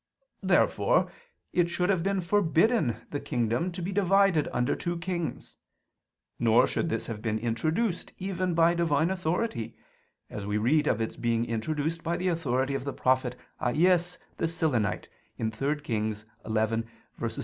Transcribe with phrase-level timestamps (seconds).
[0.41, 1.11] Therefore
[1.53, 5.57] it should have forbidden the kingdom to be divided under two kings:
[6.39, 9.75] nor should this have been introduced even by Divine authority;
[10.27, 14.47] as we read of its being introduced by the authority of the prophet Ahias the
[14.47, 15.05] Silonite
[15.39, 16.83] (3 Kings 11:29,
[17.19, 17.39] seqq.).